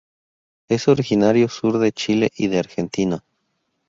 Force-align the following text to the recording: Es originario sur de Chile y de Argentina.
Es 0.67 0.87
originario 0.87 1.47
sur 1.47 1.77
de 1.77 1.91
Chile 1.91 2.31
y 2.35 2.47
de 2.47 2.57
Argentina. 2.57 3.23